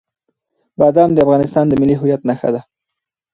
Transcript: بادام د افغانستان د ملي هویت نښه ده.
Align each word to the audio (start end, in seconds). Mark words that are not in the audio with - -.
بادام 0.79 1.09
د 1.13 1.17
افغانستان 1.25 1.65
د 1.67 1.73
ملي 1.81 1.95
هویت 2.01 2.21
نښه 2.29 2.49
ده. 2.55 2.61